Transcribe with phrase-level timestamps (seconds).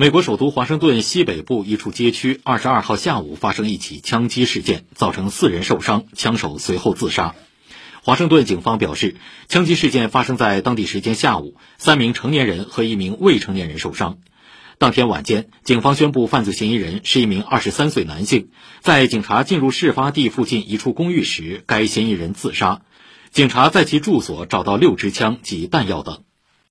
[0.00, 7.34] 美国首都华盛顿西北部一处街区二十二号下午发生一起枪击事件造成四人受伤枪手随后自杀。
[8.02, 9.16] 华盛顿警方表示
[9.46, 14.16] 枪击事件发生在当地时间下午三名成年人和一名未成年人受伤。
[14.78, 18.48] 当天晚间警方宣布犯罪嫌疑人是一名二十三岁男性
[18.80, 22.80] 在警察进入事发地附近一处公寓时该嫌疑人自杀。
[23.32, 26.22] 警察在其住所找到六支枪及弹药等。